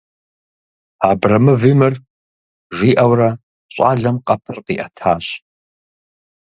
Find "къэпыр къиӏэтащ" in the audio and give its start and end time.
4.25-5.25